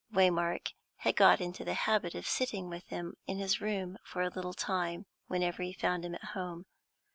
Waymark 0.11 0.73
had 0.95 1.15
got 1.15 1.39
into 1.39 1.63
the 1.63 1.75
habit 1.75 2.15
of 2.15 2.25
sitting 2.25 2.69
with 2.69 2.87
him 2.87 3.17
in 3.27 3.37
his 3.37 3.61
room 3.61 3.99
for 4.03 4.23
a 4.23 4.29
little 4.31 4.55
time, 4.55 5.05
whenever 5.27 5.61
he 5.61 5.73
found 5.73 6.03
him 6.03 6.15
at 6.15 6.25
home. 6.33 6.65